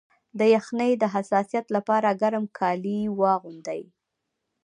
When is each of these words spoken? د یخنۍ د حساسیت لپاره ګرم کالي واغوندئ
د 0.39 0.41
یخنۍ 0.55 0.91
د 0.97 1.03
حساسیت 1.15 1.65
لپاره 1.75 2.09
ګرم 2.21 2.45
کالي 2.57 2.99
واغوندئ 3.19 3.81